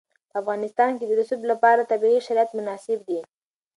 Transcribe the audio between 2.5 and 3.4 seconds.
مناسب دي.